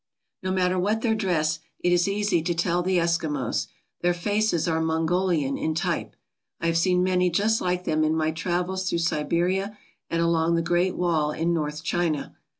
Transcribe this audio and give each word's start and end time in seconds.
No 0.41 0.49
matter 0.51 0.79
what 0.79 1.01
their 1.01 1.13
dress, 1.13 1.59
it 1.79 1.93
is 1.93 2.07
easy 2.07 2.41
to 2.41 2.55
tell 2.55 2.81
the 2.81 2.99
Eski 2.99 3.27
mos. 3.27 3.67
Their 4.01 4.15
faces 4.15 4.67
are 4.67 4.81
Mongolian 4.81 5.59
in 5.59 5.75
type. 5.75 6.15
I 6.59 6.65
have 6.65 6.77
seen 6.79 7.03
many 7.03 7.29
just 7.29 7.61
like 7.61 7.83
them 7.83 8.03
in 8.03 8.15
my 8.15 8.31
travels 8.31 8.89
through 8.89 8.97
Siberia 8.97 9.77
and 10.09 10.19
along 10.19 10.55
the 10.55 10.63
Great 10.63 10.95
Wall 10.95 11.29
in 11.29 11.53
north 11.53 11.83
China. 11.83 12.35